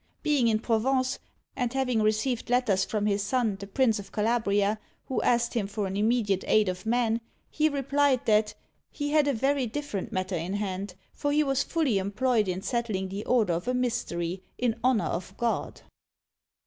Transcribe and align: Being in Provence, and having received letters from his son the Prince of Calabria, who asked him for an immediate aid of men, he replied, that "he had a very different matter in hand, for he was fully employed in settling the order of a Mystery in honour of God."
Being 0.23 0.47
in 0.47 0.57
Provence, 0.57 1.19
and 1.55 1.71
having 1.73 2.01
received 2.01 2.49
letters 2.49 2.83
from 2.83 3.05
his 3.05 3.21
son 3.21 3.57
the 3.59 3.67
Prince 3.67 3.99
of 3.99 4.11
Calabria, 4.11 4.79
who 5.05 5.21
asked 5.21 5.53
him 5.53 5.67
for 5.67 5.85
an 5.85 5.95
immediate 5.95 6.43
aid 6.47 6.69
of 6.69 6.87
men, 6.87 7.21
he 7.51 7.69
replied, 7.69 8.25
that 8.25 8.55
"he 8.89 9.11
had 9.11 9.27
a 9.27 9.33
very 9.35 9.67
different 9.67 10.11
matter 10.11 10.33
in 10.35 10.53
hand, 10.53 10.95
for 11.13 11.31
he 11.31 11.43
was 11.43 11.61
fully 11.61 11.99
employed 11.99 12.47
in 12.47 12.63
settling 12.63 13.09
the 13.09 13.23
order 13.25 13.53
of 13.53 13.67
a 13.67 13.75
Mystery 13.75 14.41
in 14.57 14.79
honour 14.83 15.05
of 15.05 15.37
God." 15.37 15.83